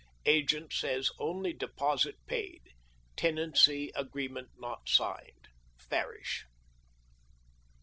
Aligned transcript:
Agent 0.25 0.73
says 0.73 1.11
only 1.19 1.53
deposit 1.53 2.15
paid— 2.25 2.71
tenancy 3.15 3.91
agreement 3.93 4.49
not 4.57 4.89
signed.— 4.89 5.49
Farrish. 5.89 6.47